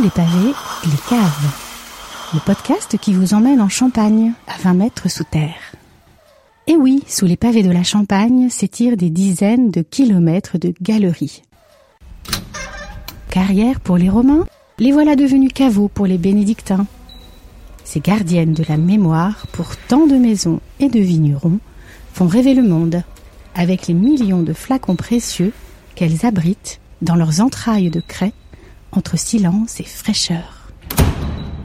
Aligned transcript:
Les 0.00 0.08
pavés, 0.08 0.54
les 0.84 0.98
caves. 1.10 1.50
Le 2.32 2.40
podcast 2.40 2.96
qui 2.98 3.12
vous 3.12 3.34
emmène 3.34 3.60
en 3.60 3.68
Champagne, 3.68 4.32
à 4.46 4.56
20 4.62 4.74
mètres 4.74 5.10
sous 5.10 5.24
terre. 5.24 5.74
Et 6.66 6.76
oui, 6.76 7.02
sous 7.06 7.26
les 7.26 7.36
pavés 7.36 7.62
de 7.62 7.70
la 7.70 7.82
Champagne 7.82 8.48
s'étirent 8.48 8.96
des 8.96 9.10
dizaines 9.10 9.70
de 9.70 9.82
kilomètres 9.82 10.56
de 10.56 10.72
galeries. 10.80 11.42
Carrière 13.28 13.80
pour 13.80 13.98
les 13.98 14.08
Romains, 14.08 14.46
les 14.78 14.92
voilà 14.92 15.14
devenus 15.14 15.52
caveaux 15.52 15.88
pour 15.88 16.06
les 16.06 16.18
bénédictins. 16.18 16.86
Ces 17.84 18.00
gardiennes 18.00 18.54
de 18.54 18.64
la 18.66 18.78
mémoire 18.78 19.46
pour 19.52 19.76
tant 19.76 20.06
de 20.06 20.16
maisons 20.16 20.60
et 20.80 20.88
de 20.88 21.00
vignerons 21.00 21.58
font 22.14 22.28
rêver 22.28 22.54
le 22.54 22.62
monde, 22.62 23.02
avec 23.54 23.88
les 23.88 23.94
millions 23.94 24.42
de 24.42 24.54
flacons 24.54 24.96
précieux 24.96 25.52
qu'elles 25.96 26.24
abritent 26.24 26.80
dans 27.02 27.16
leurs 27.16 27.42
entrailles 27.42 27.90
de 27.90 28.00
craie 28.00 28.32
entre 28.92 29.18
silence 29.18 29.80
et 29.80 29.84
fraîcheur. 29.84 30.70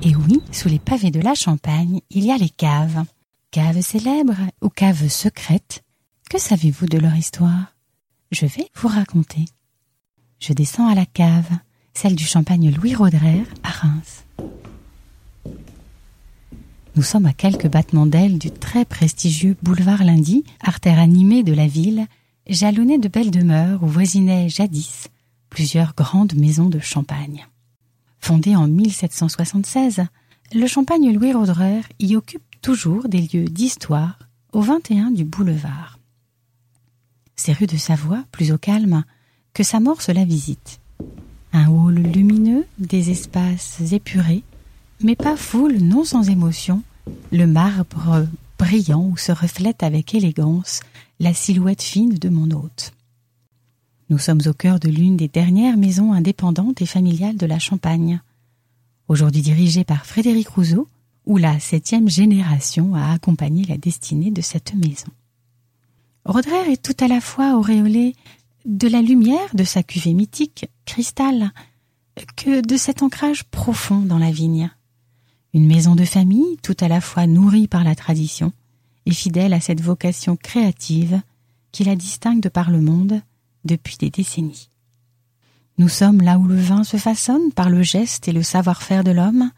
Et 0.01 0.15
oui, 0.15 0.41
sous 0.51 0.69
les 0.69 0.79
pavés 0.79 1.11
de 1.11 1.19
la 1.19 1.35
Champagne, 1.35 2.01
il 2.09 2.25
y 2.25 2.31
a 2.31 2.37
les 2.37 2.49
caves. 2.49 3.03
Caves 3.51 3.81
célèbres 3.81 4.47
ou 4.61 4.69
caves 4.69 5.07
secrètes. 5.07 5.83
Que 6.29 6.39
savez-vous 6.39 6.85
de 6.85 6.97
leur 6.97 7.15
histoire? 7.15 7.73
Je 8.31 8.45
vais 8.45 8.67
vous 8.75 8.87
raconter. 8.87 9.45
Je 10.39 10.53
descends 10.53 10.87
à 10.87 10.95
la 10.95 11.05
cave, 11.05 11.49
celle 11.93 12.15
du 12.15 12.25
champagne 12.25 12.73
Louis 12.73 12.93
Roderer 12.93 13.43
à 13.63 13.69
Reims. 13.69 14.23
Nous 16.95 17.03
sommes 17.03 17.25
à 17.25 17.33
quelques 17.33 17.67
battements 17.67 18.05
d'ailes 18.05 18.37
du 18.37 18.51
très 18.51 18.85
prestigieux 18.85 19.55
boulevard 19.63 20.03
Lundi, 20.03 20.43
artère 20.61 20.99
animée 20.99 21.43
de 21.43 21.53
la 21.53 21.67
ville, 21.67 22.05
jalonné 22.47 22.97
de 22.97 23.07
belles 23.07 23.31
demeures 23.31 23.81
où 23.83 23.87
voisinaient 23.87 24.49
jadis 24.49 25.09
plusieurs 25.57 25.95
grandes 25.95 26.35
maisons 26.35 26.69
de 26.69 26.77
champagne. 26.77 27.47
Fondé 28.19 28.55
en 28.55 28.67
1776, 28.67 30.03
le 30.53 30.67
champagne 30.67 31.11
Louis 31.11 31.33
Roderer 31.33 31.81
y 31.97 32.15
occupe 32.15 32.43
toujours 32.61 33.09
des 33.09 33.21
lieux 33.21 33.45
d'histoire 33.45 34.19
au 34.53 34.61
21 34.61 35.09
du 35.09 35.23
boulevard. 35.23 35.97
C'est 37.35 37.53
rue 37.53 37.65
de 37.65 37.75
Savoie, 37.75 38.23
plus 38.31 38.51
au 38.51 38.59
calme, 38.59 39.03
que 39.55 39.63
s'amorce 39.63 40.09
la 40.09 40.25
visite. 40.25 40.79
Un 41.53 41.69
hall 41.69 41.95
lumineux, 41.95 42.67
des 42.77 43.09
espaces 43.09 43.81
épurés, 43.91 44.43
mais 45.01 45.15
pas 45.15 45.35
foule, 45.35 45.77
non 45.77 46.03
sans 46.03 46.29
émotion, 46.29 46.83
le 47.31 47.47
marbre 47.47 48.27
brillant 48.59 49.09
où 49.11 49.17
se 49.17 49.31
reflète 49.31 49.81
avec 49.81 50.13
élégance 50.13 50.81
la 51.19 51.33
silhouette 51.33 51.81
fine 51.81 52.13
de 52.13 52.29
mon 52.29 52.51
hôte. 52.51 52.93
Nous 54.09 54.19
sommes 54.19 54.41
au 54.45 54.53
cœur 54.53 54.79
de 54.79 54.87
l'une 54.87 55.17
des 55.17 55.27
dernières 55.27 55.75
maisons 55.75 56.13
indépendantes 56.13 56.81
et 56.81 56.85
familiales 56.85 57.35
de 57.35 57.45
la 57.45 57.59
Champagne, 57.59 58.21
aujourd'hui 59.09 59.41
dirigée 59.41 59.83
par 59.83 60.05
Frédéric 60.05 60.47
Rousseau, 60.47 60.87
où 61.25 61.35
la 61.35 61.59
septième 61.59 62.07
génération 62.07 62.95
a 62.95 63.11
accompagné 63.11 63.65
la 63.65 63.77
destinée 63.77 64.31
de 64.31 64.41
cette 64.41 64.73
maison. 64.75 65.09
Roderer 66.23 66.71
est 66.71 66.81
tout 66.81 66.95
à 67.03 67.09
la 67.09 67.19
fois 67.19 67.57
auréolé 67.57 68.15
de 68.63 68.87
la 68.87 69.01
lumière 69.01 69.53
de 69.53 69.65
sa 69.65 69.83
cuvée 69.83 70.13
mythique, 70.13 70.69
cristal, 70.85 71.51
que 72.37 72.65
de 72.65 72.77
cet 72.77 73.03
ancrage 73.03 73.43
profond 73.43 73.99
dans 73.99 74.19
la 74.19 74.31
vigne. 74.31 74.71
Une 75.53 75.67
maison 75.67 75.95
de 75.95 76.05
famille 76.05 76.57
tout 76.63 76.77
à 76.79 76.87
la 76.87 77.01
fois 77.01 77.27
nourrie 77.27 77.67
par 77.67 77.83
la 77.83 77.95
tradition 77.95 78.53
et 79.05 79.11
fidèle 79.11 79.53
à 79.53 79.59
cette 79.59 79.81
vocation 79.81 80.37
créative 80.37 81.21
qui 81.73 81.83
la 81.83 81.97
distingue 81.97 82.41
de 82.41 82.49
par 82.49 82.71
le 82.71 82.79
monde 82.79 83.21
depuis 83.67 83.97
des 83.97 84.09
décennies. 84.09 84.69
Nous 85.77 85.89
sommes 85.89 86.21
là 86.21 86.39
où 86.39 86.47
le 86.47 86.59
vin 86.59 86.83
se 86.83 86.97
façonne 86.97 87.51
par 87.51 87.69
le 87.69 87.83
geste 87.83 88.27
et 88.27 88.31
le 88.31 88.41
savoir-faire 88.41 89.03
de 89.03 89.11
l'homme. 89.11 89.51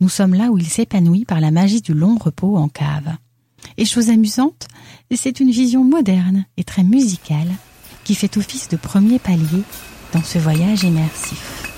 Nous 0.00 0.08
sommes 0.08 0.34
là 0.34 0.50
où 0.50 0.58
il 0.58 0.68
s'épanouit 0.68 1.24
par 1.24 1.40
la 1.40 1.50
magie 1.50 1.80
du 1.80 1.94
long 1.94 2.16
repos 2.16 2.56
en 2.56 2.68
cave. 2.68 3.16
Et 3.76 3.84
chose 3.84 4.10
amusante, 4.10 4.68
c'est 5.12 5.40
une 5.40 5.50
vision 5.50 5.82
moderne 5.82 6.44
et 6.56 6.64
très 6.64 6.84
musicale 6.84 7.50
qui 8.04 8.14
fait 8.14 8.36
office 8.36 8.68
de 8.68 8.76
premier 8.76 9.18
palier 9.18 9.62
dans 10.12 10.22
ce 10.22 10.38
voyage 10.38 10.84
immersif. 10.84 11.72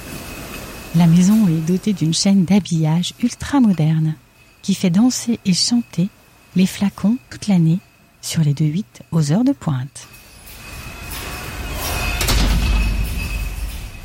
La 0.94 1.06
maison 1.06 1.48
est 1.48 1.66
dotée 1.66 1.92
d'une 1.92 2.14
chaîne 2.14 2.44
d'habillage 2.44 3.14
ultra 3.22 3.60
moderne 3.60 4.14
qui 4.62 4.74
fait 4.74 4.90
danser 4.90 5.40
et 5.44 5.52
chanter 5.52 6.08
les 6.56 6.66
flacons 6.66 7.18
toute 7.30 7.48
l'année 7.48 7.78
sur 8.22 8.42
les 8.42 8.54
deux 8.54 8.66
8 8.66 9.02
aux 9.10 9.32
heures 9.32 9.44
de 9.44 9.52
pointe. 9.52 10.06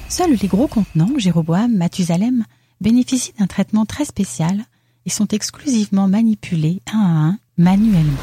Seuls 0.10 0.34
les 0.42 0.48
gros 0.48 0.68
contenants, 0.68 1.20
Jéroboam, 1.20 1.72
Mathusalem, 1.78 2.44
bénéficient 2.82 3.34
d'un 3.38 3.46
traitement 3.46 3.86
très 3.86 4.06
spécial 4.06 4.64
et 5.06 5.12
sont 5.12 5.28
exclusivement 5.28 6.08
manipulés 6.08 6.82
un 6.92 6.98
à 6.98 7.28
un 7.28 7.40
manuellement. 7.58 8.18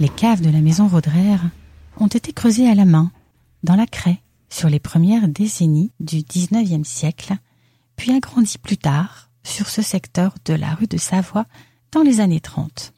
Les 0.00 0.08
caves 0.08 0.40
de 0.40 0.50
la 0.50 0.62
maison 0.62 0.88
Roderer 0.88 1.36
ont 1.98 2.06
été 2.06 2.32
creusées 2.32 2.70
à 2.70 2.74
la 2.74 2.86
main, 2.86 3.12
dans 3.62 3.76
la 3.76 3.86
craie, 3.86 4.22
sur 4.48 4.70
les 4.70 4.80
premières 4.80 5.28
décennies 5.28 5.92
du 6.00 6.22
XIXe 6.22 6.88
siècle, 6.88 7.34
puis 7.96 8.12
agrandies 8.12 8.58
plus 8.58 8.78
tard 8.78 9.28
sur 9.44 9.68
ce 9.68 9.82
secteur 9.82 10.34
de 10.46 10.54
la 10.54 10.74
rue 10.74 10.86
de 10.86 10.96
Savoie 10.96 11.46
dans 11.92 12.02
les 12.02 12.20
années 12.20 12.40
30. 12.40 12.94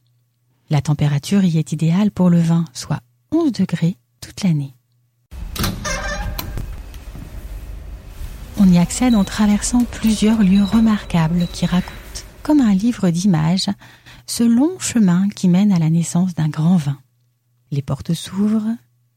La 0.71 0.81
température 0.81 1.45
y 1.45 1.59
est 1.59 1.73
idéale 1.73 2.11
pour 2.11 2.31
le 2.31 2.41
vin, 2.41 2.65
soit 2.73 3.01
11 3.33 3.53
degrés 3.53 3.97
toute 4.21 4.43
l'année. 4.43 4.75
On 8.57 8.69
y 8.69 8.79
accède 8.79 9.15
en 9.15 9.25
traversant 9.25 9.85
plusieurs 9.85 10.43
lieux 10.43 10.63
remarquables 10.63 11.47
qui 11.53 11.67
racontent, 11.67 11.93
comme 12.43 12.61
un 12.61 12.73
livre 12.73 13.11
d'images, 13.11 13.69
ce 14.27 14.45
long 14.45 14.79
chemin 14.79 15.29
qui 15.29 15.49
mène 15.49 15.73
à 15.73 15.79
la 15.79 15.91
naissance 15.91 16.35
d'un 16.35 16.49
grand 16.49 16.77
vin. 16.77 16.99
Les 17.73 17.83
portes 17.83 18.15
s'ouvrent, 18.15 18.77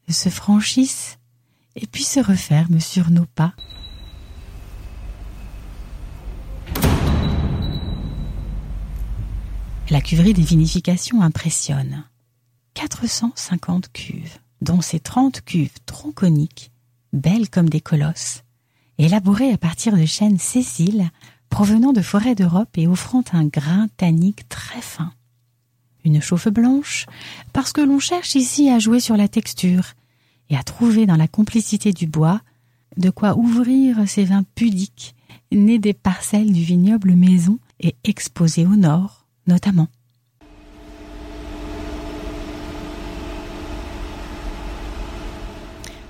se 0.09 0.29
franchissent, 0.29 1.19
et 1.75 1.85
puis 1.85 2.03
se 2.03 2.19
referment 2.19 2.79
sur 2.79 3.11
nos 3.11 3.27
pas 3.27 3.53
La 9.89 10.01
cuverie 10.01 10.33
des 10.33 10.41
vinifications 10.41 11.21
impressionne. 11.21 12.03
450 12.73 13.89
cuves, 13.93 14.37
dont 14.59 14.81
ces 14.81 14.99
30 14.99 15.39
cuves 15.45 15.79
tronconiques, 15.85 16.71
belles 17.13 17.49
comme 17.49 17.69
des 17.69 17.79
colosses, 17.79 18.43
élaborées 18.97 19.53
à 19.53 19.57
partir 19.57 19.95
de 19.95 20.05
chênes 20.05 20.39
Cécile 20.39 21.09
provenant 21.49 21.93
de 21.93 22.01
forêts 22.01 22.35
d'Europe 22.35 22.77
et 22.77 22.85
offrant 22.85 23.23
un 23.31 23.45
grain 23.45 23.87
tannique 23.95 24.49
très 24.49 24.81
fin. 24.81 25.13
Une 26.03 26.21
chauffe 26.21 26.49
blanche, 26.49 27.05
parce 27.53 27.71
que 27.71 27.79
l'on 27.81 27.99
cherche 27.99 28.35
ici 28.35 28.69
à 28.69 28.79
jouer 28.79 28.99
sur 28.99 29.15
la 29.15 29.29
texture 29.29 29.93
et 30.49 30.57
à 30.57 30.63
trouver 30.63 31.05
dans 31.05 31.15
la 31.15 31.29
complicité 31.29 31.93
du 31.93 32.07
bois 32.07 32.41
de 32.97 33.09
quoi 33.09 33.37
ouvrir 33.37 34.07
ces 34.07 34.25
vins 34.25 34.43
pudiques, 34.53 35.15
nés 35.53 35.79
des 35.79 35.93
parcelles 35.93 36.51
du 36.51 36.61
vignoble 36.61 37.13
maison 37.13 37.57
et 37.79 37.95
exposés 38.03 38.65
au 38.65 38.75
nord, 38.75 39.26
notamment. 39.47 39.87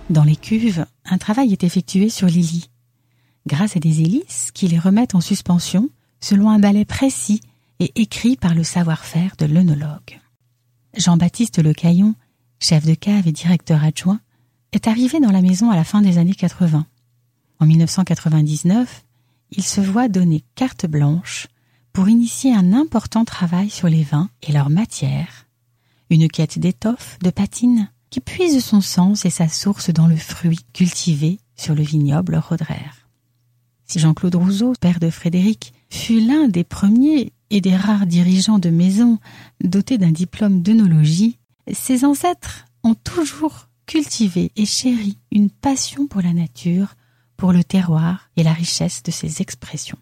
Dans 0.09 0.23
les 0.23 0.35
cuves, 0.35 0.85
un 1.05 1.17
travail 1.17 1.51
est 1.51 1.63
effectué 1.63 2.09
sur 2.09 2.27
les 2.27 2.33
lits, 2.33 2.69
grâce 3.45 3.75
à 3.75 3.79
des 3.79 4.01
hélices 4.01 4.51
qui 4.53 4.67
les 4.67 4.79
remettent 4.79 5.15
en 5.15 5.21
suspension 5.21 5.89
selon 6.21 6.49
un 6.49 6.59
balai 6.59 6.85
précis 6.85 7.41
et 7.79 7.91
écrit 7.95 8.37
par 8.37 8.55
le 8.55 8.63
savoir-faire 8.63 9.35
de 9.37 9.45
l'œnologue. 9.45 10.19
Jean-Baptiste 10.95 11.61
Lecaillon, 11.61 12.15
chef 12.59 12.85
de 12.85 12.95
cave 12.95 13.27
et 13.27 13.31
directeur 13.31 13.83
adjoint, 13.83 14.19
est 14.71 14.87
arrivé 14.87 15.19
dans 15.19 15.31
la 15.31 15.41
maison 15.41 15.69
à 15.71 15.75
la 15.75 15.83
fin 15.83 16.01
des 16.01 16.17
années 16.17 16.33
80. 16.33 16.85
En 17.59 17.65
1999, 17.65 19.03
il 19.51 19.63
se 19.63 19.81
voit 19.81 20.07
donner 20.07 20.43
carte 20.55 20.85
blanche 20.85 21.47
pour 21.97 22.09
initier 22.09 22.53
un 22.53 22.73
important 22.73 23.25
travail 23.25 23.71
sur 23.71 23.87
les 23.87 24.03
vins 24.03 24.29
et 24.43 24.51
leur 24.51 24.69
matière, 24.69 25.47
une 26.11 26.27
quête 26.27 26.59
d'étoffe, 26.59 27.17
de 27.23 27.31
patine, 27.31 27.89
qui 28.11 28.19
puise 28.19 28.63
son 28.63 28.81
sens 28.81 29.25
et 29.25 29.31
sa 29.31 29.47
source 29.47 29.89
dans 29.89 30.05
le 30.05 30.15
fruit 30.15 30.59
cultivé 30.73 31.39
sur 31.55 31.73
le 31.73 31.81
vignoble 31.81 32.35
Roderer. 32.35 32.91
Si 33.87 33.97
Jean-Claude 33.97 34.35
Rousseau, 34.35 34.73
père 34.79 34.99
de 34.99 35.09
Frédéric, 35.09 35.73
fut 35.89 36.21
l'un 36.21 36.47
des 36.47 36.63
premiers 36.63 37.33
et 37.49 37.61
des 37.61 37.75
rares 37.75 38.05
dirigeants 38.05 38.59
de 38.59 38.69
maison 38.69 39.17
dotés 39.63 39.97
d'un 39.97 40.11
diplôme 40.11 40.61
d'œnologie, 40.61 41.39
ses 41.73 42.05
ancêtres 42.05 42.65
ont 42.83 42.93
toujours 42.93 43.69
cultivé 43.87 44.51
et 44.55 44.67
chéri 44.67 45.17
une 45.31 45.49
passion 45.49 46.05
pour 46.05 46.21
la 46.21 46.33
nature, 46.33 46.93
pour 47.37 47.53
le 47.53 47.63
terroir 47.63 48.29
et 48.35 48.43
la 48.43 48.53
richesse 48.53 49.01
de 49.01 49.09
ses 49.09 49.41
expressions. 49.41 49.97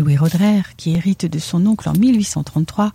Louis 0.00 0.16
Roderer, 0.16 0.62
qui 0.76 0.92
hérite 0.92 1.26
de 1.26 1.38
son 1.38 1.66
oncle 1.66 1.88
en 1.88 1.92
1833, 1.92 2.92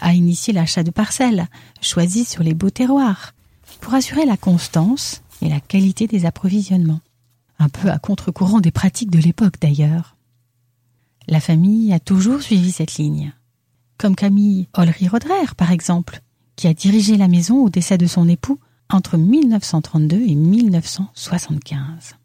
a 0.00 0.12
initié 0.12 0.52
l'achat 0.52 0.82
de 0.82 0.90
parcelles, 0.90 1.46
choisies 1.80 2.24
sur 2.24 2.42
les 2.42 2.54
beaux 2.54 2.70
terroirs, 2.70 3.32
pour 3.80 3.94
assurer 3.94 4.26
la 4.26 4.36
constance 4.36 5.22
et 5.40 5.48
la 5.48 5.60
qualité 5.60 6.08
des 6.08 6.26
approvisionnements. 6.26 7.00
Un 7.60 7.68
peu 7.68 7.90
à 7.90 7.98
contre-courant 7.98 8.60
des 8.60 8.72
pratiques 8.72 9.10
de 9.10 9.20
l'époque 9.20 9.60
d'ailleurs. 9.60 10.16
La 11.28 11.40
famille 11.40 11.92
a 11.92 12.00
toujours 12.00 12.42
suivi 12.42 12.72
cette 12.72 12.96
ligne. 12.96 13.32
Comme 13.96 14.16
Camille 14.16 14.68
Olry-Roderer, 14.74 15.54
par 15.56 15.70
exemple, 15.72 16.22
qui 16.56 16.66
a 16.66 16.74
dirigé 16.74 17.16
la 17.16 17.28
maison 17.28 17.62
au 17.62 17.70
décès 17.70 17.98
de 17.98 18.06
son 18.06 18.28
époux 18.28 18.58
entre 18.90 19.16
1932 19.16 20.16
et 20.22 20.34
1975. 20.34 22.17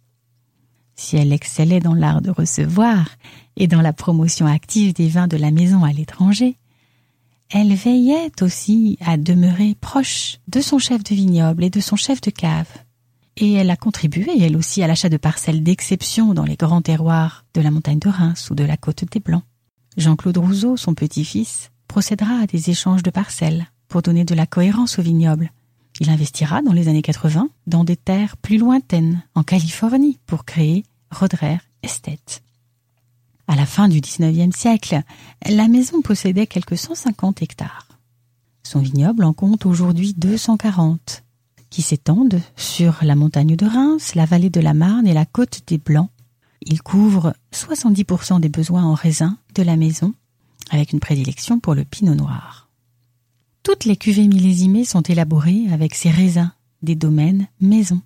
Si 0.96 1.18
elle 1.18 1.34
excellait 1.34 1.80
dans 1.80 1.94
l'art 1.94 2.22
de 2.22 2.30
recevoir 2.30 3.10
et 3.58 3.68
dans 3.68 3.82
la 3.82 3.94
promotion 3.94 4.46
active 4.46 4.94
des 4.94 5.08
vins 5.08 5.28
de 5.28 5.38
la 5.38 5.52
maison 5.52 5.84
à 5.84 5.92
l'étranger, 5.92 6.58
elle 7.52 7.74
veillait 7.76 8.32
aussi 8.42 8.98
à 9.02 9.18
demeurer 9.18 9.76
proche 9.80 10.40
de 10.48 10.62
son 10.62 10.80
chef 10.80 11.04
de 11.04 11.14
vignoble 11.14 11.64
et 11.64 11.70
de 11.70 11.80
son 11.80 11.96
chef 11.96 12.22
de 12.22 12.32
cave. 12.32 12.70
Et 13.38 13.54
elle 13.54 13.70
a 13.70 13.76
contribué, 13.76 14.30
elle 14.42 14.58
aussi, 14.58 14.84
à 14.84 14.88
l'achat 14.88 15.10
de 15.10 15.18
parcelles 15.18 15.64
d'exception 15.64 16.34
dans 16.34 16.46
les 16.46 16.56
grands 16.56 16.82
terroirs 16.82 17.46
de 17.54 17.62
la 17.62 17.72
montagne 17.72 18.00
de 18.00 18.10
Reims 18.10 18.50
ou 18.52 18.56
de 18.56 18.64
la 18.64 18.78
côte 18.78 19.06
des 19.12 19.20
Blancs. 19.20 19.44
Jean-Claude 19.98 20.38
Rousseau, 20.38 20.78
son 20.78 20.94
petit-fils, 20.94 21.72
procédera 21.88 22.40
à 22.42 22.48
des 22.48 22.70
échanges 22.70 23.04
de 23.04 23.12
parcelles 23.12 23.68
pour 23.88 24.02
donner 24.02 24.26
de 24.26 24.36
la 24.36 24.46
cohérence 24.46 24.98
au 24.98 25.02
vignoble. 25.02 25.52
Il 26.00 26.10
investira 26.10 26.62
dans 26.62 26.74
les 26.74 26.88
années 26.88 27.02
80 27.02 27.50
dans 27.68 27.84
des 27.84 27.96
terres 27.96 28.38
plus 28.38 28.58
lointaines, 28.58 29.24
en 29.36 29.44
Californie, 29.44 30.20
pour 30.26 30.46
créer 30.46 30.86
Roderer 31.12 31.60
Estate. 31.84 32.42
À 33.48 33.56
la 33.56 33.66
fin 33.66 33.88
du 33.88 34.00
XIXe 34.00 34.56
siècle, 34.56 35.02
la 35.48 35.68
maison 35.68 36.02
possédait 36.02 36.48
quelques 36.48 36.78
150 36.78 37.42
hectares. 37.42 37.88
Son 38.64 38.80
vignoble 38.80 39.24
en 39.26 39.34
compte 39.34 39.66
aujourd'hui 39.66 40.14
240, 40.14 41.24
qui 41.70 41.82
s'étendent 41.82 42.42
sur 42.56 43.00
la 43.02 43.16
montagne 43.16 43.56
de 43.56 43.66
Reims, 43.66 44.16
la 44.16 44.26
vallée 44.26 44.50
de 44.50 44.62
la 44.62 44.74
Marne 44.74 45.06
et 45.06 45.14
la 45.14 45.26
côte 45.26 45.62
des 45.68 45.78
Blancs. 45.78 46.10
Il 46.62 46.82
couvre 46.82 47.36
70% 47.54 48.40
des 48.40 48.50
besoins 48.50 48.84
en 48.84 48.94
raisin 48.94 49.38
de 49.54 49.64
la 49.64 49.76
maison, 49.76 50.14
avec 50.72 50.94
une 50.94 51.02
prédilection 51.02 51.60
pour 51.60 51.76
le 51.76 51.84
pinot 51.84 52.16
noir. 52.16 52.63
Toutes 53.64 53.86
les 53.86 53.98
cuvées 53.98 54.28
millésimées 54.28 54.86
sont 54.86 55.02
élaborées 55.02 55.68
avec 55.72 55.96
ces 55.96 56.12
raisins 56.12 56.52
des 56.82 56.96
domaines 56.96 57.48
maison. 57.60 58.02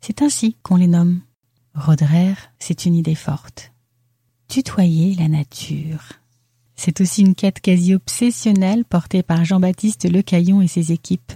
C'est 0.00 0.22
ainsi 0.22 0.56
qu'on 0.62 0.76
les 0.76 0.86
nomme. 0.86 1.20
Roderer, 1.74 2.34
c'est 2.58 2.86
une 2.86 2.94
idée 2.94 3.14
forte 3.14 3.72
tutoyer 4.48 5.14
la 5.14 5.28
nature. 5.28 6.14
C'est 6.74 7.00
aussi 7.00 7.22
une 7.22 7.34
quête 7.34 7.60
quasi 7.60 7.94
obsessionnelle 7.94 8.84
portée 8.84 9.22
par 9.22 9.44
Jean-Baptiste 9.44 10.10
Lecaillon 10.10 10.62
et 10.62 10.68
ses 10.68 10.92
équipes. 10.92 11.32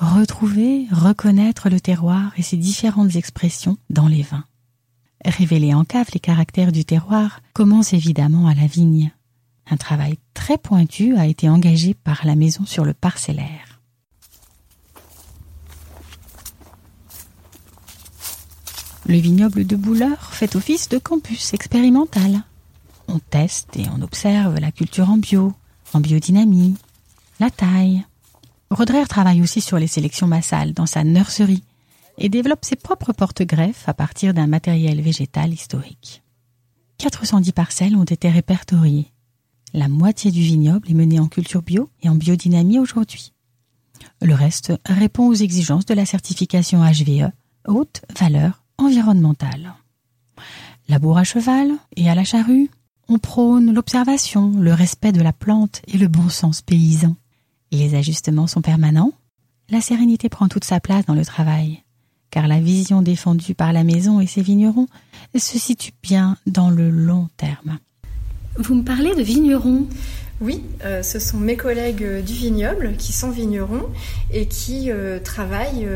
Retrouver, 0.00 0.86
reconnaître 0.90 1.68
le 1.68 1.80
terroir 1.80 2.32
et 2.36 2.42
ses 2.42 2.56
différentes 2.56 3.16
expressions 3.16 3.78
dans 3.90 4.08
les 4.08 4.22
vins. 4.22 4.44
Révéler 5.24 5.74
en 5.74 5.84
cave 5.84 6.08
les 6.12 6.20
caractères 6.20 6.72
du 6.72 6.84
terroir 6.84 7.40
commence 7.52 7.92
évidemment 7.92 8.46
à 8.46 8.54
la 8.54 8.66
vigne. 8.66 9.12
Un 9.70 9.76
travail 9.76 10.18
très 10.34 10.58
pointu 10.58 11.16
a 11.16 11.26
été 11.26 11.48
engagé 11.48 11.94
par 11.94 12.26
la 12.26 12.34
maison 12.34 12.64
sur 12.64 12.84
le 12.84 12.94
parcellaire. 12.94 13.80
Le 19.06 19.16
vignoble 19.16 19.66
de 19.66 19.76
Bouleur 19.76 20.34
fait 20.34 20.54
office 20.54 20.88
de 20.88 20.98
campus 20.98 21.54
expérimental. 21.54 22.42
On 23.08 23.18
teste 23.18 23.74
et 23.76 23.86
on 23.96 24.02
observe 24.02 24.58
la 24.58 24.70
culture 24.70 25.08
en 25.08 25.16
bio, 25.16 25.54
en 25.94 26.00
biodynamie, 26.00 26.76
la 27.40 27.50
taille. 27.50 28.04
Roderer 28.70 29.06
travaille 29.06 29.40
aussi 29.40 29.62
sur 29.62 29.78
les 29.78 29.86
sélections 29.86 30.26
massales 30.26 30.74
dans 30.74 30.84
sa 30.84 31.04
nurserie 31.04 31.64
et 32.18 32.28
développe 32.28 32.66
ses 32.66 32.76
propres 32.76 33.14
porte-greffes 33.14 33.88
à 33.88 33.94
partir 33.94 34.34
d'un 34.34 34.46
matériel 34.46 35.00
végétal 35.00 35.52
historique. 35.54 36.22
410 36.98 37.52
parcelles 37.52 37.96
ont 37.96 38.04
été 38.04 38.28
répertoriées. 38.28 39.10
La 39.74 39.88
moitié 39.88 40.30
du 40.30 40.40
vignoble 40.40 40.90
est 40.90 40.94
menée 40.94 41.20
en 41.20 41.28
culture 41.28 41.62
bio 41.62 41.90
et 42.02 42.08
en 42.08 42.14
biodynamie 42.14 42.78
aujourd'hui. 42.78 43.32
Le 44.22 44.34
reste 44.34 44.72
répond 44.86 45.28
aux 45.28 45.34
exigences 45.34 45.84
de 45.84 45.94
la 45.94 46.06
certification 46.06 46.80
HVE, 46.82 47.30
haute 47.66 48.02
valeur 48.18 48.62
environnementale. 48.78 49.74
Labour 50.88 51.18
à 51.18 51.24
cheval 51.24 51.72
et 51.96 52.08
à 52.08 52.14
la 52.14 52.24
charrue, 52.24 52.70
on 53.08 53.18
prône 53.18 53.74
l'observation, 53.74 54.52
le 54.58 54.72
respect 54.72 55.12
de 55.12 55.20
la 55.20 55.32
plante 55.32 55.82
et 55.86 55.98
le 55.98 56.08
bon 56.08 56.28
sens 56.28 56.62
paysan. 56.62 57.16
Les 57.70 57.94
ajustements 57.94 58.46
sont 58.46 58.62
permanents, 58.62 59.12
la 59.68 59.82
sérénité 59.82 60.30
prend 60.30 60.48
toute 60.48 60.64
sa 60.64 60.80
place 60.80 61.04
dans 61.04 61.14
le 61.14 61.24
travail, 61.24 61.82
car 62.30 62.48
la 62.48 62.60
vision 62.60 63.02
défendue 63.02 63.54
par 63.54 63.74
la 63.74 63.84
maison 63.84 64.20
et 64.20 64.26
ses 64.26 64.42
vignerons 64.42 64.88
se 65.36 65.58
situe 65.58 65.92
bien 66.02 66.38
dans 66.46 66.70
le 66.70 66.90
long 66.90 67.28
terme. 67.36 67.78
Vous 68.58 68.74
me 68.74 68.82
parlez 68.82 69.14
de 69.14 69.22
vignerons. 69.22 69.86
Oui, 70.40 70.64
euh, 70.84 71.04
ce 71.04 71.20
sont 71.20 71.36
mes 71.36 71.56
collègues 71.56 72.02
euh, 72.02 72.22
du 72.22 72.32
vignoble 72.32 72.94
qui 72.98 73.12
sont 73.12 73.30
vignerons 73.30 73.86
et 74.32 74.46
qui 74.46 74.90
euh, 74.90 75.20
travaillent 75.20 75.88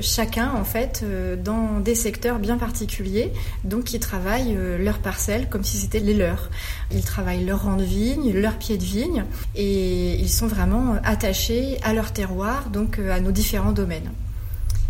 chacun 0.00 0.52
en 0.52 0.64
fait 0.64 1.04
dans 1.42 1.80
des 1.80 1.96
secteurs 1.96 2.38
bien 2.38 2.58
particuliers, 2.58 3.32
donc 3.64 3.92
ils 3.92 3.98
travaillent 3.98 4.56
leurs 4.78 4.98
parcelles 4.98 5.48
comme 5.48 5.64
si 5.64 5.78
c'était 5.78 5.98
les 5.98 6.14
leurs. 6.14 6.50
Ils 6.92 7.04
travaillent 7.04 7.44
leur 7.44 7.64
rang 7.64 7.76
de 7.76 7.82
vigne, 7.82 8.32
leur 8.32 8.56
pied 8.56 8.78
de 8.78 8.84
vigne 8.84 9.24
et 9.56 10.14
ils 10.14 10.30
sont 10.30 10.46
vraiment 10.46 10.96
attachés 11.02 11.78
à 11.82 11.92
leur 11.92 12.12
terroir, 12.12 12.70
donc 12.70 12.98
à 12.98 13.18
nos 13.18 13.32
différents 13.32 13.72
domaines. 13.72 14.10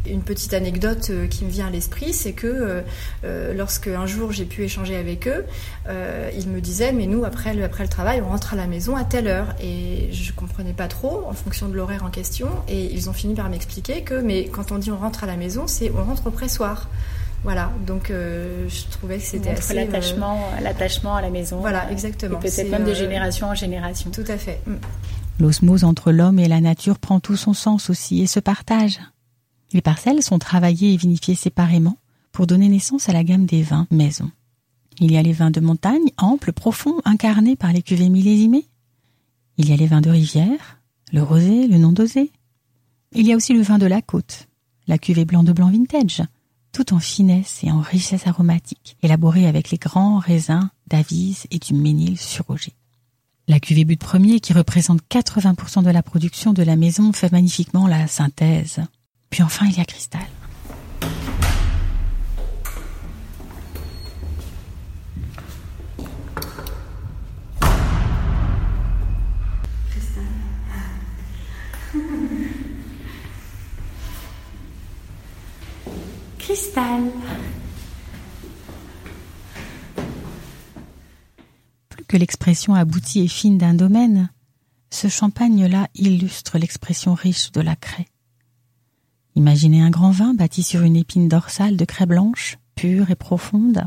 Une 0.08 0.22
petite 0.22 0.54
anecdote 0.54 1.08
euh, 1.10 1.26
qui 1.26 1.44
me 1.44 1.50
vient 1.50 1.66
à 1.66 1.70
l'esprit, 1.70 2.12
c'est 2.12 2.32
que 2.32 2.46
euh, 2.46 2.80
euh, 3.24 3.54
lorsque 3.54 3.88
un 3.88 4.06
jour 4.06 4.32
j'ai 4.32 4.44
pu 4.44 4.62
échanger 4.62 4.96
avec 4.96 5.28
eux, 5.28 5.44
ils 6.36 6.48
me 6.48 6.60
disaient 6.60 6.92
mais 6.92 7.06
nous 7.06 7.24
après 7.24 7.54
le, 7.54 7.64
après 7.64 7.84
le 7.84 7.88
travail 7.88 8.20
on 8.20 8.28
rentre 8.28 8.54
à 8.54 8.56
la 8.56 8.66
maison 8.66 8.96
à 8.96 9.04
telle 9.04 9.28
heure 9.28 9.54
et 9.62 10.08
je 10.12 10.32
comprenais 10.32 10.72
pas 10.72 10.88
trop 10.88 11.24
en 11.28 11.32
fonction 11.32 11.68
de 11.68 11.74
l'horaire 11.74 12.04
en 12.04 12.10
question 12.10 12.48
et 12.68 12.92
ils 12.92 13.08
ont 13.08 13.12
fini 13.12 13.34
par 13.34 13.48
m'expliquer 13.48 14.02
que 14.02 14.14
mais 14.14 14.46
quand 14.46 14.72
on 14.72 14.78
dit 14.78 14.90
on 14.90 14.98
rentre 14.98 15.24
à 15.24 15.26
la 15.26 15.36
maison 15.36 15.66
c'est 15.66 15.90
on 15.90 16.04
rentre 16.04 16.26
au 16.26 16.30
pressoir. 16.30 16.88
Voilà, 17.44 17.70
donc 17.86 18.08
je 18.10 18.90
trouvais 18.90 19.18
que 19.18 19.24
c'était 19.24 19.50
assez... 19.50 19.74
L'attachement, 19.74 20.40
l'attachement 20.62 21.14
à 21.14 21.22
la 21.22 21.30
maison. 21.30 21.60
Voilà, 21.60 21.90
exactement. 21.92 22.40
Et 22.40 22.42
peut-être 22.42 22.70
même 22.70 22.84
de 22.84 22.94
génération 22.94 23.48
en 23.48 23.54
génération. 23.54 24.10
Tout 24.10 24.24
à 24.26 24.36
fait. 24.36 24.60
L'osmose 25.38 25.84
entre 25.84 26.12
l'homme 26.12 26.38
et 26.38 26.48
la 26.48 26.60
nature 26.60 26.98
prend 26.98 27.20
tout 27.20 27.36
son 27.36 27.52
sens 27.52 27.90
aussi 27.90 28.22
et 28.22 28.26
se 28.26 28.40
partage. 28.40 29.00
Les 29.72 29.82
parcelles 29.82 30.22
sont 30.22 30.38
travaillées 30.38 30.92
et 30.92 30.96
vinifiées 30.96 31.34
séparément 31.34 31.98
pour 32.32 32.46
donner 32.46 32.68
naissance 32.68 33.08
à 33.08 33.12
la 33.12 33.24
gamme 33.24 33.46
des 33.46 33.62
vins 33.62 33.86
maison. 33.90 34.30
Il 34.98 35.12
y 35.12 35.16
a 35.16 35.22
les 35.22 35.32
vins 35.32 35.50
de 35.50 35.60
montagne, 35.60 36.10
amples, 36.16 36.52
profonds, 36.52 37.00
incarnés 37.04 37.56
par 37.56 37.72
les 37.72 37.82
cuvées 37.82 38.08
millésimées. 38.08 38.66
Il 39.58 39.68
y 39.68 39.72
a 39.72 39.76
les 39.76 39.86
vins 39.86 40.00
de 40.00 40.10
rivière, 40.10 40.80
le 41.12 41.22
rosé, 41.22 41.66
le 41.66 41.78
non 41.78 41.92
dosé. 41.92 42.30
Il 43.12 43.26
y 43.26 43.32
a 43.32 43.36
aussi 43.36 43.52
le 43.52 43.62
vin 43.62 43.78
de 43.78 43.86
la 43.86 44.02
côte, 44.02 44.48
la 44.86 44.98
cuvée 44.98 45.24
blanc 45.24 45.42
de 45.42 45.52
blanc 45.52 45.70
vintage, 45.70 46.22
tout 46.72 46.94
en 46.94 46.98
finesse 46.98 47.60
et 47.62 47.70
en 47.70 47.80
richesse 47.80 48.26
aromatique, 48.26 48.96
élaboré 49.02 49.46
avec 49.46 49.70
les 49.70 49.78
grands 49.78 50.18
raisins 50.18 50.68
d'Avise 50.88 51.46
et 51.50 51.58
du 51.58 51.74
Ménil 51.74 52.18
surrogé. 52.18 52.72
La 53.48 53.60
cuvée 53.60 53.84
but 53.84 54.00
premier, 54.00 54.40
qui 54.40 54.52
représente 54.52 55.00
80% 55.08 55.84
de 55.84 55.90
la 55.90 56.02
production 56.02 56.52
de 56.52 56.62
la 56.62 56.76
maison, 56.76 57.12
fait 57.12 57.32
magnifiquement 57.32 57.86
la 57.86 58.08
synthèse 58.08 58.80
puis 59.30 59.42
enfin, 59.42 59.66
il 59.66 59.76
y 59.76 59.80
a 59.80 59.84
Cristal. 59.84 60.20
Cristal. 76.38 77.02
Plus 81.88 82.04
que 82.04 82.16
l'expression 82.16 82.74
aboutie 82.74 83.20
et 83.20 83.28
fine 83.28 83.58
d'un 83.58 83.74
domaine, 83.74 84.30
ce 84.90 85.08
champagne-là 85.08 85.88
illustre 85.94 86.58
l'expression 86.58 87.14
riche 87.14 87.50
de 87.52 87.60
la 87.60 87.76
craie. 87.76 88.06
Imaginez 89.36 89.82
un 89.82 89.90
grand 89.90 90.10
vin 90.10 90.32
bâti 90.32 90.62
sur 90.62 90.80
une 90.80 90.96
épine 90.96 91.28
dorsale 91.28 91.76
de 91.76 91.84
craie 91.84 92.06
blanche, 92.06 92.56
pure 92.74 93.10
et 93.10 93.16
profonde. 93.16 93.86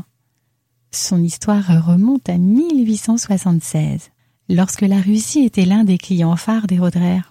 Son 0.92 1.20
histoire 1.22 1.84
remonte 1.84 2.28
à 2.28 2.38
1876, 2.38 4.10
lorsque 4.48 4.82
la 4.82 5.00
Russie 5.00 5.40
était 5.40 5.64
l'un 5.64 5.82
des 5.82 5.98
clients 5.98 6.36
phares 6.36 6.68
des 6.68 6.78
Roderer. 6.78 7.22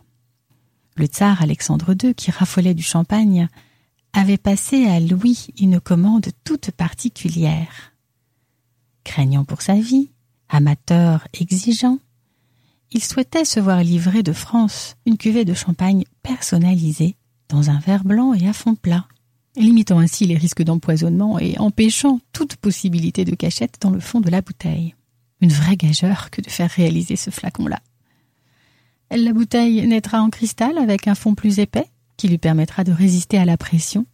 Le 0.98 1.06
tsar 1.06 1.42
Alexandre 1.42 1.96
II, 2.04 2.14
qui 2.14 2.30
raffolait 2.30 2.74
du 2.74 2.84
champagne, 2.84 3.48
avait 4.12 4.38
passé 4.38 4.86
à 4.86 5.00
Louis 5.00 5.48
une 5.58 5.80
commande 5.80 6.28
toute 6.44 6.72
particulière. 6.72 7.94
Craignant 9.06 9.46
pour 9.46 9.62
sa 9.62 9.76
vie, 9.76 10.12
Amateur 10.50 11.26
exigeant, 11.40 12.00
il 12.92 13.04
souhaitait 13.04 13.46
se 13.46 13.60
voir 13.60 13.82
livrer 13.82 14.24
de 14.24 14.34
France 14.34 14.98
une 15.06 15.18
cuvée 15.18 15.46
de 15.46 15.54
champagne 15.54 16.04
personnalisée 16.22 17.16
dans 17.50 17.70
un 17.70 17.80
verre 17.80 18.04
blanc 18.04 18.34
et 18.34 18.48
à 18.48 18.54
fond 18.54 18.76
plat, 18.76 19.08
limitant 19.56 20.00
ainsi 20.00 20.26
les 20.26 20.38
risques 20.38 20.64
d'empoisonnement 20.64 21.40
et 21.40 21.58
empêchant 21.60 22.20
toute 22.32 22.56
possibilité 22.56 23.26
de 23.26 23.36
cachette 23.36 23.78
dans 23.82 23.90
le 23.90 24.00
fond 24.00 24.22
de 24.22 24.30
la 24.30 24.42
bouteille. 24.42 24.96
Une 25.42 25.52
vraie 25.52 25.78
gageure 25.78 26.30
que 26.30 26.42
de 26.42 26.50
faire 26.50 26.70
réaliser 26.70 27.16
ce 27.16 27.30
flacon-là. 27.30 27.80
La 29.12 29.34
bouteille 29.34 29.86
naîtra 29.88 30.22
en 30.22 30.30
cristal 30.30 30.78
avec 30.78 31.08
un 31.08 31.16
fond 31.16 31.34
plus 31.34 31.60
épais 31.60 31.88
qui 32.18 32.28
lui 32.28 32.38
permettra 32.38 32.84
de 32.84 32.92
résister 32.92 33.38
à 33.38 33.46
la 33.46 33.58
pression 33.58 34.06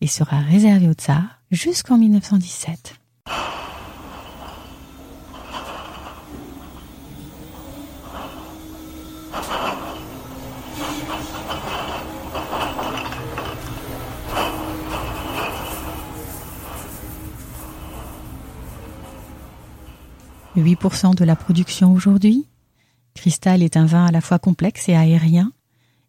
et 0.00 0.06
sera 0.06 0.40
réservée 0.40 0.88
au 0.88 0.94
tsar 0.94 1.40
jusqu'en 1.50 1.98
1917. 1.98 3.00
8% 20.60 21.14
de 21.14 21.24
la 21.24 21.36
production 21.36 21.92
aujourd'hui. 21.92 22.46
Cristal 23.14 23.62
est 23.62 23.76
un 23.76 23.86
vin 23.86 24.06
à 24.06 24.12
la 24.12 24.20
fois 24.20 24.38
complexe 24.38 24.88
et 24.88 24.94
aérien, 24.94 25.52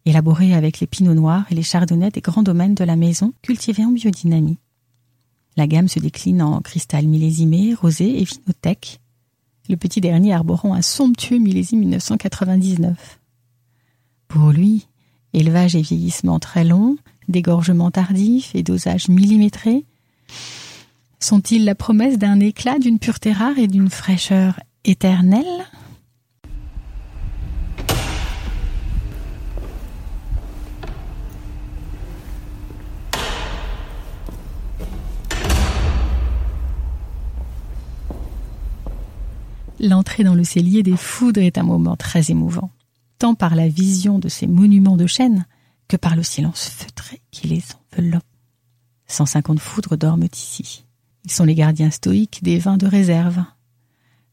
élaboré 0.04 0.54
avec 0.54 0.80
les 0.80 0.86
pinots 0.86 1.14
noirs 1.14 1.44
et 1.50 1.54
les 1.54 1.62
chardonnays 1.62 2.10
des 2.10 2.20
grands 2.20 2.42
domaines 2.42 2.74
de 2.74 2.84
la 2.84 2.96
maison, 2.96 3.32
cultivés 3.42 3.84
en 3.84 3.90
biodynamie. 3.90 4.58
La 5.56 5.66
gamme 5.66 5.88
se 5.88 5.98
décline 5.98 6.42
en 6.42 6.60
cristal 6.60 7.06
millésimé, 7.06 7.74
rosé 7.74 8.20
et 8.20 8.24
vinothèque, 8.24 9.00
le 9.68 9.76
petit 9.76 10.00
dernier 10.00 10.32
arborant 10.32 10.74
un 10.74 10.82
somptueux 10.82 11.38
millésime 11.38 11.80
1999. 11.80 13.20
Pour 14.28 14.50
lui, 14.50 14.88
élevage 15.34 15.76
et 15.76 15.82
vieillissement 15.82 16.38
très 16.38 16.64
long, 16.64 16.96
dégorgement 17.28 17.90
tardif 17.90 18.54
et 18.54 18.62
dosage 18.62 19.08
millimétré, 19.08 19.84
sont-ils 21.24 21.64
la 21.64 21.74
promesse 21.74 22.18
d'un 22.18 22.40
éclat, 22.40 22.78
d'une 22.78 22.98
pureté 22.98 23.32
rare 23.32 23.58
et 23.58 23.68
d'une 23.68 23.90
fraîcheur 23.90 24.60
éternelle? 24.84 25.44
L'entrée 39.80 40.22
dans 40.22 40.34
le 40.34 40.44
cellier 40.44 40.84
des 40.84 40.96
foudres 40.96 41.40
est 41.40 41.58
un 41.58 41.64
moment 41.64 41.96
très 41.96 42.30
émouvant, 42.30 42.70
tant 43.18 43.34
par 43.34 43.56
la 43.56 43.66
vision 43.66 44.20
de 44.20 44.28
ces 44.28 44.46
monuments 44.46 44.96
de 44.96 45.06
chêne 45.06 45.44
que 45.88 45.96
par 45.96 46.14
le 46.14 46.22
silence 46.22 46.68
feutré 46.68 47.20
qui 47.32 47.48
les 47.48 47.64
enveloppe. 47.92 48.22
150 49.08 49.58
foudres 49.58 49.96
dorment 49.98 50.28
ici. 50.32 50.84
Ils 51.24 51.32
sont 51.32 51.44
les 51.44 51.54
gardiens 51.54 51.90
stoïques 51.90 52.42
des 52.42 52.58
vins 52.58 52.76
de 52.76 52.86
réserve. 52.86 53.44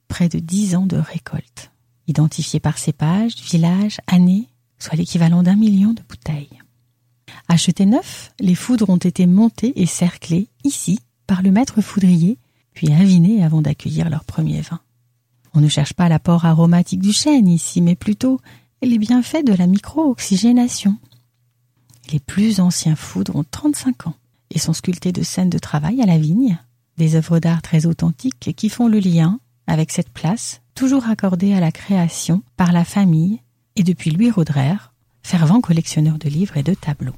Près 0.07 0.29
de 0.29 0.39
dix 0.39 0.75
ans 0.75 0.87
de 0.87 0.97
récolte, 0.97 1.71
identifiés 2.07 2.59
par 2.59 2.77
cépage, 2.77 3.35
village, 3.35 3.99
année, 4.07 4.47
soit 4.79 4.95
l'équivalent 4.95 5.43
d'un 5.43 5.55
million 5.55 5.93
de 5.93 6.01
bouteilles. 6.07 6.59
Achetés 7.47 7.85
neufs, 7.85 8.31
les 8.39 8.55
foudres 8.55 8.89
ont 8.89 8.97
été 8.97 9.27
montées 9.27 9.73
et 9.79 9.85
cerclées 9.85 10.47
ici 10.63 10.99
par 11.27 11.41
le 11.43 11.51
maître 11.51 11.81
foudrier, 11.81 12.39
puis 12.73 12.91
avinées 12.91 13.43
avant 13.43 13.61
d'accueillir 13.61 14.09
leur 14.09 14.23
premier 14.23 14.61
vin. 14.61 14.79
On 15.53 15.61
ne 15.61 15.67
cherche 15.67 15.93
pas 15.93 16.09
l'apport 16.09 16.45
aromatique 16.45 17.01
du 17.01 17.13
chêne 17.13 17.47
ici, 17.47 17.81
mais 17.81 17.95
plutôt 17.95 18.39
les 18.81 18.97
bienfaits 18.97 19.45
de 19.45 19.53
la 19.53 19.67
micro-oxygénation. 19.67 20.97
Les 22.11 22.19
plus 22.19 22.59
anciens 22.59 22.95
foudres 22.95 23.35
ont 23.35 23.43
35 23.43 24.07
ans 24.07 24.15
et 24.49 24.59
sont 24.59 24.73
sculptés 24.73 25.11
de 25.11 25.21
scènes 25.21 25.49
de 25.49 25.59
travail 25.59 26.01
à 26.01 26.05
la 26.05 26.17
vigne, 26.17 26.57
des 26.99 27.15
œuvres 27.15 27.39
d'art 27.39 27.63
très 27.63 27.85
authentiques 27.85 28.53
qui 28.55 28.69
font 28.69 28.87
le 28.87 28.99
lien 28.99 29.39
avec 29.65 29.91
cette 29.91 30.09
place 30.09 30.61
toujours 30.75 31.07
accordée 31.07 31.53
à 31.53 31.59
la 31.59 31.71
création 31.71 32.43
par 32.57 32.71
la 32.73 32.83
famille 32.83 33.39
et 33.75 33.83
depuis 33.83 34.11
Louis 34.11 34.29
Roderer, 34.29 34.75
fervent 35.23 35.61
collectionneur 35.61 36.17
de 36.19 36.29
livres 36.29 36.57
et 36.57 36.63
de 36.63 36.73
tableaux. 36.73 37.15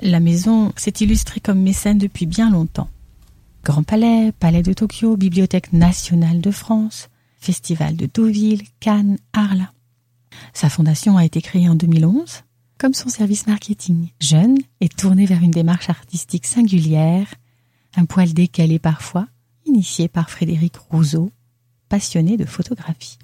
La 0.00 0.20
maison 0.20 0.72
s'est 0.76 0.94
illustrée 1.00 1.40
comme 1.40 1.60
mécène 1.60 1.98
depuis 1.98 2.26
bien 2.26 2.50
longtemps. 2.50 2.88
Grand 3.64 3.82
Palais, 3.82 4.30
Palais 4.38 4.62
de 4.62 4.72
Tokyo, 4.72 5.16
Bibliothèque 5.16 5.72
nationale 5.72 6.40
de 6.40 6.52
France, 6.52 7.08
Festival 7.40 7.96
de 7.96 8.08
Deauville, 8.12 8.62
Cannes, 8.78 9.18
Arles. 9.32 9.68
Sa 10.52 10.70
fondation 10.70 11.16
a 11.16 11.24
été 11.24 11.42
créée 11.42 11.68
en 11.68 11.74
2011, 11.74 12.44
comme 12.78 12.94
son 12.94 13.08
service 13.08 13.46
marketing, 13.46 14.10
jeune 14.20 14.56
et 14.80 14.88
tourné 14.88 15.26
vers 15.26 15.42
une 15.42 15.50
démarche 15.50 15.90
artistique 15.90 16.46
singulière, 16.46 17.34
un 17.96 18.04
poil 18.04 18.32
décalé 18.32 18.78
parfois, 18.78 19.26
initié 19.66 20.08
par 20.08 20.30
Frédéric 20.30 20.76
Rousseau, 20.76 21.30
passionné 21.88 22.36
de 22.36 22.44
photographie. 22.44 23.18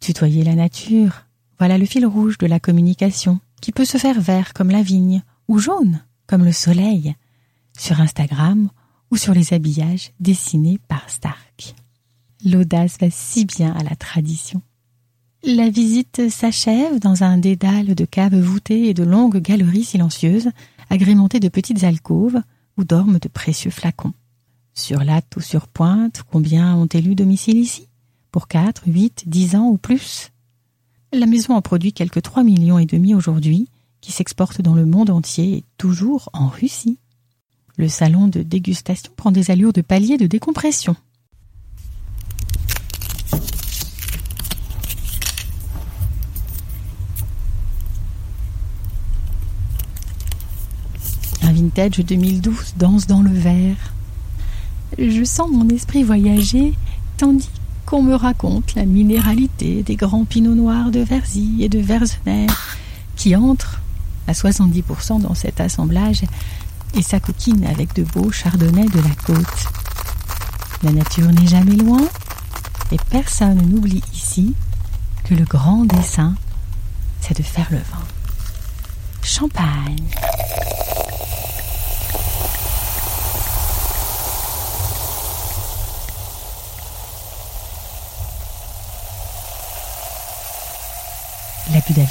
Tutoyer 0.00 0.44
la 0.44 0.54
nature, 0.54 1.26
voilà 1.58 1.76
le 1.76 1.86
fil 1.86 2.06
rouge 2.06 2.38
de 2.38 2.46
la 2.46 2.60
communication, 2.60 3.40
qui 3.60 3.72
peut 3.72 3.84
se 3.84 3.98
faire 3.98 4.20
vert 4.20 4.54
comme 4.54 4.70
la 4.70 4.82
vigne 4.82 5.22
ou 5.48 5.58
jaune, 5.58 6.00
comme 6.26 6.44
le 6.44 6.52
soleil, 6.52 7.14
sur 7.76 8.00
Instagram 8.00 8.70
ou 9.10 9.16
sur 9.16 9.34
les 9.34 9.52
habillages 9.52 10.12
dessinés 10.20 10.78
par 10.86 11.10
Stark. 11.10 11.74
L'audace 12.44 12.98
va 13.00 13.10
si 13.10 13.44
bien 13.44 13.72
à 13.72 13.82
la 13.82 13.96
tradition. 13.96 14.62
La 15.44 15.70
visite 15.70 16.28
s'achève 16.30 16.98
dans 16.98 17.22
un 17.22 17.38
dédale 17.38 17.94
de 17.94 18.04
caves 18.04 18.38
voûtées 18.38 18.88
et 18.88 18.94
de 18.94 19.04
longues 19.04 19.38
galeries 19.38 19.84
silencieuses, 19.84 20.50
agrémentées 20.90 21.38
de 21.38 21.48
petites 21.48 21.84
alcôves 21.84 22.40
où 22.76 22.84
dorment 22.84 23.20
de 23.20 23.28
précieux 23.28 23.70
flacons. 23.70 24.12
Sur 24.74 25.04
latte 25.04 25.36
ou 25.36 25.40
sur 25.40 25.68
pointe, 25.68 26.24
combien 26.28 26.74
ont 26.74 26.86
élu 26.86 27.14
domicile 27.14 27.58
ici? 27.58 27.88
Pour 28.32 28.48
quatre, 28.48 28.82
huit, 28.88 29.28
dix 29.28 29.54
ans 29.54 29.68
ou 29.68 29.78
plus? 29.78 30.32
La 31.12 31.26
maison 31.26 31.54
en 31.54 31.62
produit 31.62 31.92
quelques 31.92 32.22
trois 32.22 32.42
millions 32.42 32.78
et 32.80 32.86
demi 32.86 33.14
aujourd'hui, 33.14 33.68
qui 34.00 34.10
s'exporte 34.10 34.60
dans 34.60 34.74
le 34.74 34.86
monde 34.86 35.10
entier 35.10 35.58
et 35.58 35.64
toujours 35.78 36.30
en 36.32 36.48
Russie. 36.48 36.98
Le 37.76 37.88
salon 37.88 38.26
de 38.26 38.42
dégustation 38.42 39.12
prend 39.16 39.30
des 39.30 39.52
allures 39.52 39.72
de 39.72 39.82
palier 39.82 40.16
de 40.16 40.26
décompression. 40.26 40.96
Un 51.42 51.54
vintage 51.78 52.04
2012 52.04 52.74
danse 52.76 53.06
dans 53.06 53.22
le 53.22 53.30
verre. 53.30 53.76
Je 54.98 55.22
sens 55.22 55.48
mon 55.48 55.68
esprit 55.68 56.02
voyager 56.02 56.74
tandis 57.18 57.50
qu'on 57.86 58.02
me 58.02 58.16
raconte 58.16 58.74
la 58.74 58.84
minéralité 58.84 59.84
des 59.84 59.94
grands 59.94 60.24
pinots 60.24 60.56
noirs 60.56 60.90
de 60.90 60.98
Verzy 60.98 61.58
et 61.60 61.68
de 61.68 61.78
Verzener 61.78 62.48
qui 63.14 63.36
entrent 63.36 63.80
à 64.26 64.32
70% 64.32 65.20
dans 65.20 65.36
cet 65.36 65.60
assemblage 65.60 66.22
et 66.94 67.02
sa 67.02 67.20
coquine 67.20 67.64
avec 67.64 67.94
de 67.94 68.02
beaux 68.02 68.32
chardonnays 68.32 68.88
de 68.88 69.00
la 69.00 69.14
côte. 69.24 69.66
La 70.82 70.90
nature 70.90 71.30
n'est 71.30 71.46
jamais 71.46 71.76
loin 71.76 72.02
et 72.90 72.98
personne 73.08 73.62
n'oublie 73.68 74.02
ici 74.12 74.52
que 75.22 75.34
le 75.34 75.44
grand 75.44 75.84
dessin, 75.84 76.34
c'est 77.20 77.36
de 77.36 77.42
faire 77.44 77.68
le 77.70 77.78
vin. 77.78 78.04
Champagne. 79.22 80.27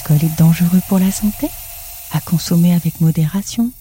L'abus 0.09 0.19
d'alcool 0.19 0.23
est 0.23 0.39
dangereux 0.39 0.81
pour 0.87 0.99
la 0.99 1.11
santé 1.11 1.49
à 2.11 2.21
consommer 2.21 2.73
avec 2.73 3.01
modération. 3.01 3.71